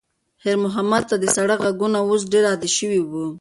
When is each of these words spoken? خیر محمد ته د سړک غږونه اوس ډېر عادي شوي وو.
خیر 0.41 0.57
محمد 0.65 1.03
ته 1.09 1.15
د 1.19 1.25
سړک 1.35 1.59
غږونه 1.65 1.97
اوس 2.07 2.21
ډېر 2.31 2.43
عادي 2.51 2.69
شوي 2.77 3.01
وو. 3.03 3.25